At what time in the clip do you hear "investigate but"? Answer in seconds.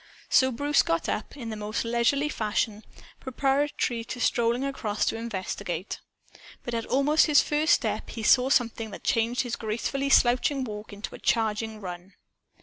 5.15-6.73